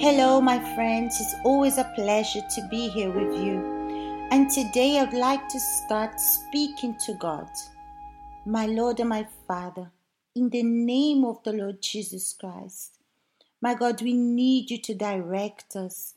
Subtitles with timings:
[0.00, 1.20] Hello, my friends.
[1.20, 3.60] It's always a pleasure to be here with you.
[4.30, 7.50] And today I'd like to start speaking to God,
[8.46, 9.90] my Lord and my Father,
[10.34, 12.96] in the name of the Lord Jesus Christ.
[13.60, 16.14] My God, we need you to direct us.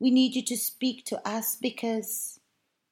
[0.00, 2.40] We need you to speak to us because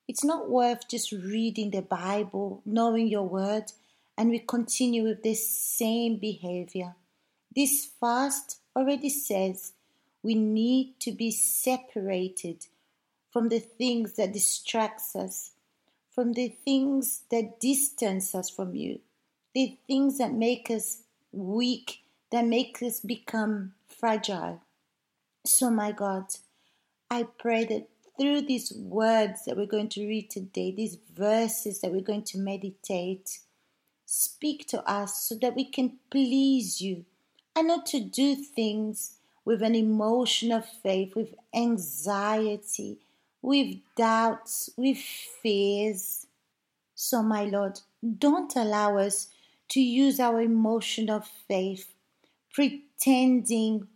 [0.07, 3.73] it's not worth just reading the Bible, knowing your word,
[4.19, 6.97] and we continue with this same behavior.
[7.57, 9.73] This fast already says
[10.25, 12.67] we need to be separated
[13.31, 15.53] from the things that distracts us,
[16.11, 19.01] from the things that distance us from you,
[19.55, 24.63] the things that make us weak, that make us become fragile.
[25.45, 26.25] So, my God,
[27.11, 27.89] I pray that
[28.19, 32.39] through these words that we're going to read today, these verses that we're going to
[32.39, 33.41] meditate,
[34.07, 37.05] speak to us so that we can please you
[37.55, 42.99] and not to do things with an emotion of faith, with anxiety,
[43.43, 46.27] with doubts, with fears.
[46.95, 47.81] So, my Lord,
[48.19, 49.29] don't allow us
[49.71, 51.93] to use our emotion of faith,
[52.53, 53.89] pretending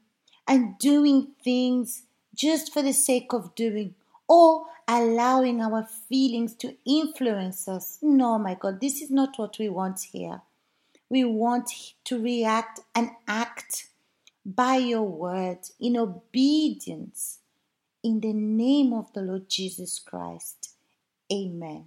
[0.47, 2.03] and doing things
[2.35, 3.95] just for the sake of doing,
[4.29, 7.99] or allowing our feelings to influence us.
[8.01, 10.41] No, my God, this is not what we want here.
[11.11, 11.71] We want
[12.05, 13.58] to react and act
[14.44, 17.39] by your word in obedience
[18.03, 20.75] in the name of the Lord Jesus Christ.
[21.33, 21.86] Amen.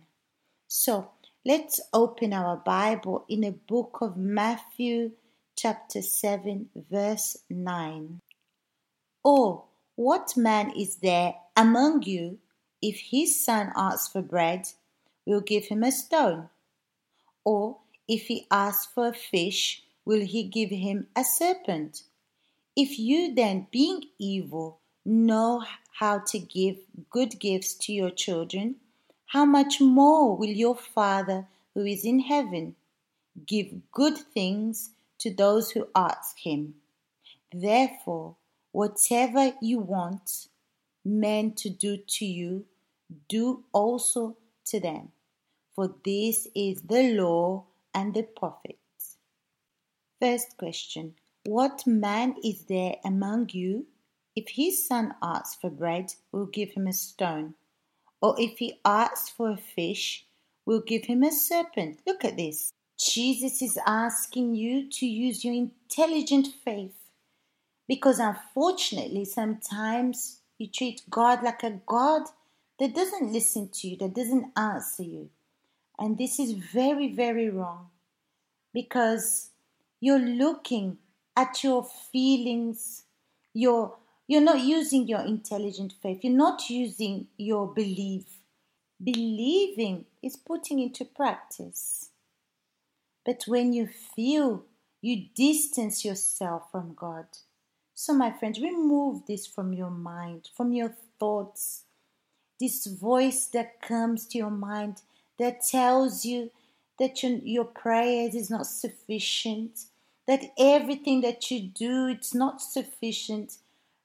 [0.67, 1.11] So
[1.45, 5.11] let's open our Bible in the book of Matthew,
[5.55, 8.19] chapter 7, verse 9.
[9.23, 9.63] Or
[9.95, 12.39] what man is there among you
[12.81, 14.67] if his son asks for bread,
[15.25, 16.49] will give him a stone?
[17.45, 22.03] Or if he asks for a fish, will he give him a serpent?
[22.83, 25.63] If you then, being evil, know
[25.99, 26.77] how to give
[27.11, 28.77] good gifts to your children,
[29.27, 32.75] how much more will your Father who is in heaven
[33.45, 36.73] give good things to those who ask him?
[37.53, 38.37] Therefore,
[38.71, 40.47] whatever you want
[41.05, 42.65] men to do to you,
[43.29, 45.11] do also to them.
[45.75, 49.17] For this is the law and the prophets.
[50.19, 51.13] First question
[51.45, 53.87] what man is there among you,
[54.35, 57.55] if his son asks for bread, will give him a stone?
[58.21, 60.25] Or if he asks for a fish,
[60.65, 61.99] will give him a serpent?
[62.05, 62.71] Look at this.
[62.97, 66.95] Jesus is asking you to use your intelligent faith.
[67.87, 72.23] Because unfortunately, sometimes you treat God like a God
[72.79, 75.29] that doesn't listen to you, that doesn't answer you.
[75.97, 77.89] And this is very, very wrong.
[78.73, 79.49] Because
[79.99, 80.99] you're looking
[81.35, 83.03] at your feelings.
[83.53, 83.97] Your
[84.27, 86.23] you're not using your intelligent faith.
[86.23, 88.25] You're not using your belief.
[89.03, 92.09] Believing is putting into practice.
[93.25, 94.63] But when you feel
[95.01, 97.25] you distance yourself from god
[98.01, 101.83] so my friends remove this from your mind from your thoughts.
[102.59, 105.03] This voice that comes to your mind
[105.37, 106.49] that tells you
[106.97, 109.81] that your, your prayers is not sufficient
[110.27, 113.57] that everything that you do it's not sufficient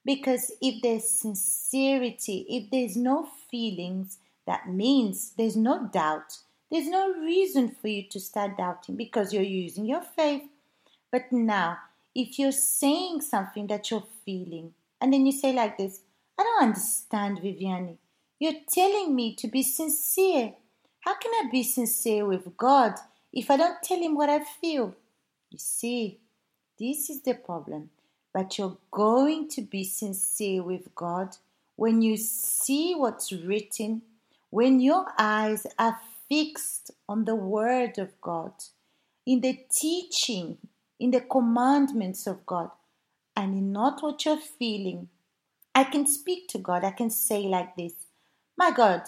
[0.05, 6.39] because if there's sincerity if there's no feelings that means there's no doubt.
[6.71, 10.45] There's no reason for you to start doubting because you're using your faith.
[11.13, 11.79] But now
[12.15, 16.01] if you're saying something that you're feeling and then you say like this
[16.39, 17.99] i don't understand viviani
[18.39, 20.55] you're telling me to be sincere.
[21.01, 22.95] How can i be sincere with god
[23.33, 24.95] if i don't tell him what i feel
[25.57, 26.19] you see,
[26.79, 27.89] this is the problem.
[28.35, 31.39] But you're going to be sincere with God
[31.77, 34.03] when you see what's written,
[34.51, 38.53] when your eyes are fixed on the Word of God,
[39.25, 40.59] in the teaching,
[41.01, 42.71] in the commandments of God,
[43.35, 45.09] and in not what you're feeling.
[45.75, 46.85] I can speak to God.
[46.85, 47.95] I can say like this
[48.59, 49.05] My God,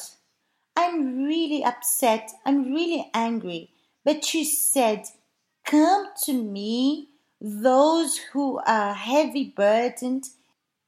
[0.75, 2.31] I'm really upset.
[2.47, 3.71] I'm really angry.
[4.03, 5.05] But you said
[5.69, 7.09] Come to me,
[7.43, 10.25] those who are heavy burdened,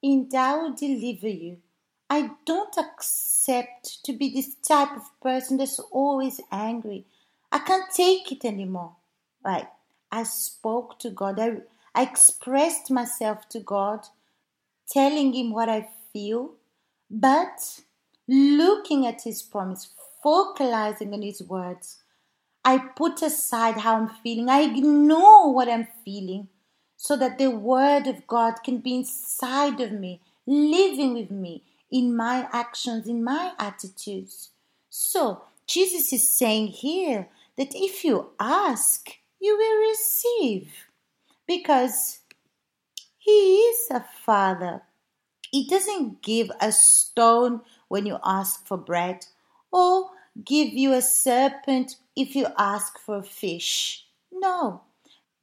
[0.02, 1.58] and I will deliver you.
[2.08, 7.04] I don't accept to be this type of person that's always angry.
[7.52, 8.96] I can't take it anymore.
[9.44, 9.68] Right.
[10.10, 11.38] I spoke to God.
[11.38, 11.58] I,
[11.94, 14.06] I expressed myself to God,
[14.90, 16.52] telling Him what I feel,
[17.10, 17.80] but
[18.26, 19.90] looking at His promise,
[20.22, 21.98] focalizing on His words.
[22.64, 24.48] I put aside how I'm feeling.
[24.48, 26.48] I ignore what I'm feeling
[26.96, 32.14] so that the Word of God can be inside of me, living with me in
[32.14, 34.50] my actions, in my attitudes.
[34.90, 39.08] So, Jesus is saying here that if you ask,
[39.40, 40.86] you will receive
[41.46, 42.20] because
[43.18, 44.82] He is a Father.
[45.50, 49.26] He doesn't give a stone when you ask for bread
[49.72, 50.10] or
[50.44, 54.06] give you a serpent if you ask for a fish.
[54.32, 54.82] No,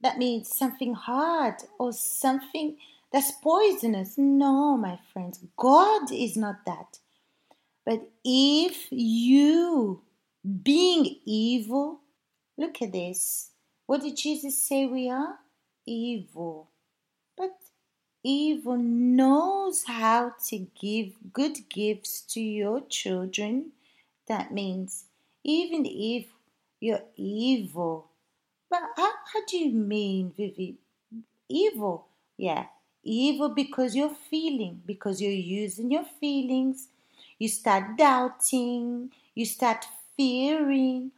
[0.02, 2.78] that means something hard or something
[3.12, 4.18] that's poisonous.
[4.18, 7.00] No, my friends, God is not that.
[7.86, 10.02] But if you,
[10.64, 12.02] being evil,
[12.58, 13.52] look at this.
[13.86, 15.40] What did Jesus say we are?
[15.86, 16.70] Evil.
[17.38, 17.56] But
[18.24, 23.72] evil knows how to give good gifts to your children.
[24.28, 25.06] That means
[25.44, 26.28] even if
[26.80, 28.08] you're evil.
[28.70, 30.78] But how, how do you mean, Vivi?
[31.50, 32.08] Evil.
[32.38, 32.66] Yeah,
[33.04, 36.90] evil because you're feeling, because you're using your feelings.
[37.40, 39.86] You start doubting, you start
[40.16, 41.12] fearing,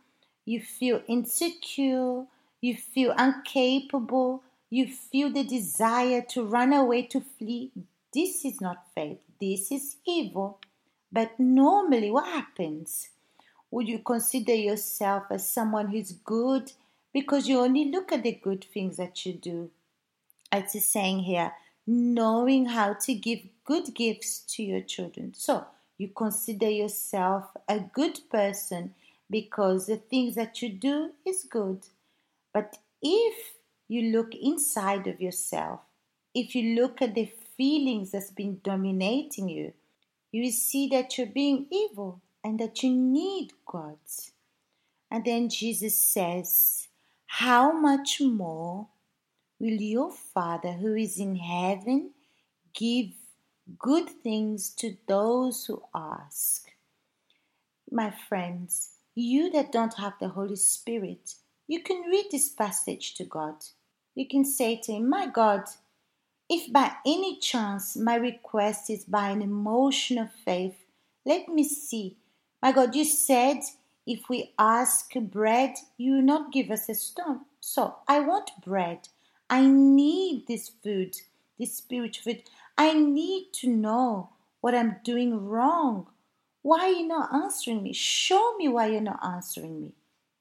[0.46, 2.26] you feel insecure,
[2.62, 7.72] you feel incapable, you feel the desire to run away, to flee.
[8.14, 10.60] This is not faith, this is evil.
[11.12, 13.10] But normally, what happens?
[13.72, 16.72] Would you consider yourself as someone who's good
[17.14, 19.72] because you only look at the good things that you do?
[20.52, 21.54] As It's saying here,
[21.86, 25.34] knowing how to give good gifts to your children.
[25.36, 25.66] So
[25.98, 28.94] you consider yourself a good person
[29.30, 31.86] because the things that you do is good.
[32.54, 33.54] But if
[33.88, 35.82] you look inside of yourself,
[36.34, 39.74] if you look at the feelings that's been dominating you,
[40.32, 43.98] you see that you're being evil and that you need God.
[45.12, 46.88] And then Jesus says,
[47.26, 48.88] How much more
[49.60, 52.12] will your Father who is in heaven
[52.74, 53.10] give
[53.78, 56.70] good things to those who ask?
[57.92, 61.34] My friends, you that don't have the Holy Spirit,
[61.68, 63.56] you can read this passage to God.
[64.16, 65.64] You can say to Him, My God,
[66.50, 70.76] if by any chance my request is by an emotion of faith,
[71.26, 72.18] let me see.
[72.62, 73.60] My God, you said
[74.08, 77.42] if we ask bread, you will not give us a stone.
[77.60, 79.08] So I want bread.
[79.50, 81.16] I need this food,
[81.60, 82.44] this spiritual food.
[82.78, 84.32] I need to know
[84.62, 86.08] what I'm doing wrong.
[86.64, 87.94] Why are you not answering me?
[87.94, 89.94] Show me why you're not answering me.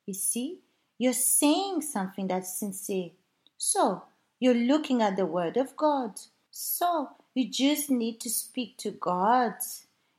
[0.07, 0.61] You see,
[0.97, 3.11] you're saying something that's sincere.
[3.57, 4.05] So,
[4.41, 6.21] you're looking at the Word of God.
[6.51, 9.55] So, you just need to speak to God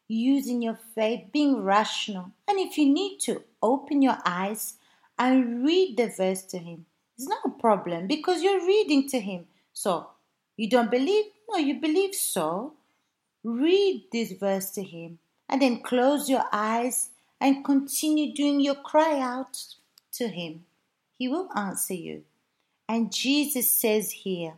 [0.07, 2.31] using your faith, being rational.
[2.48, 4.75] And if you need to, open your eyes
[5.18, 6.86] and read the verse to Him.
[7.18, 9.45] It's not a problem because you're reading to Him.
[9.74, 10.10] So,
[10.57, 11.25] you don't believe?
[11.50, 12.74] No, you believe so.
[13.44, 19.19] Read this verse to Him and then close your eyes and continue doing your cry
[19.19, 19.57] out
[20.13, 20.66] to Him.
[21.18, 22.24] He will answer you.
[22.89, 24.56] And Jesus says here,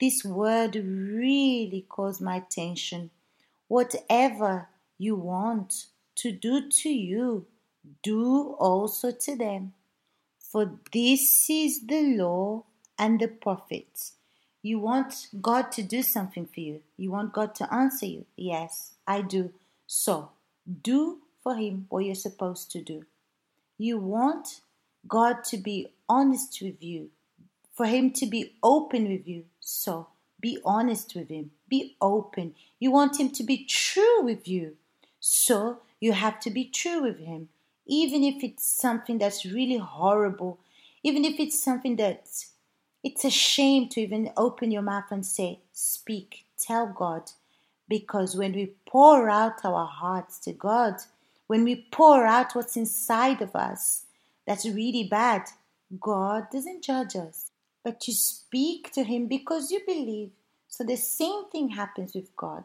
[0.00, 3.10] this word really calls my attention.
[3.68, 4.66] Whatever
[4.98, 5.86] you want
[6.16, 7.46] to do to you,
[8.02, 9.74] do also to them.
[10.40, 12.64] For this is the law
[12.98, 14.14] and the prophets.
[14.60, 16.82] You want God to do something for you.
[16.96, 18.26] You want God to answer you.
[18.36, 19.52] Yes, I do.
[19.86, 20.30] So,
[20.82, 23.04] do for Him what you're supposed to do.
[23.78, 24.62] You want
[25.06, 27.10] God to be honest with you
[27.78, 29.44] for Him to be open with you.
[29.60, 30.08] So
[30.40, 32.56] be honest with Him, be open.
[32.80, 34.76] You want Him to be true with you.
[35.20, 37.50] So you have to be true with Him,
[37.86, 40.58] even if it's something that's really horrible,
[41.04, 42.50] even if it's something that's
[43.04, 47.30] it's a shame to even open your mouth and say, Speak, tell God.
[47.88, 50.96] Because when we pour out our hearts to God,
[51.46, 54.06] when we pour out what's inside of us
[54.48, 55.44] that's really bad,
[56.00, 57.47] God doesn't judge us
[57.84, 60.30] but you speak to Him because you believe.
[60.68, 62.64] So the same thing happens with God.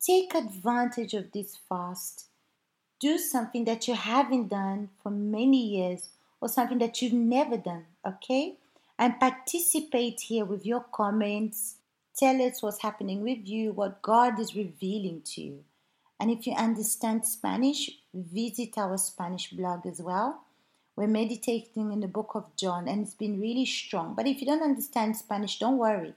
[0.00, 2.26] Take advantage of this fast.
[2.98, 6.10] Do something that you haven't done for many years
[6.40, 8.56] or something that you've never done, okay?
[8.98, 11.76] And participate here with your comments.
[12.16, 15.64] Tell us what's happening with you, what God is revealing to you.
[16.18, 20.42] And if you understand Spanish, visit our Spanish blog as well
[20.96, 24.14] we're meditating in the book of John and it's been really strong.
[24.14, 26.14] But if you don't understand Spanish, don't worry.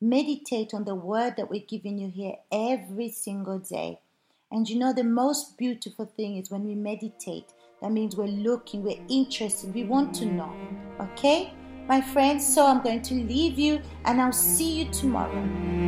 [0.00, 4.00] Meditate on the word that we're giving you here every single day.
[4.50, 7.52] And you know, the most beautiful thing is when we meditate.
[7.82, 10.54] That means we're looking, we're interested, we want to know.
[11.00, 11.52] Okay,
[11.86, 12.46] my friends?
[12.46, 15.83] So I'm going to leave you and I'll see you tomorrow.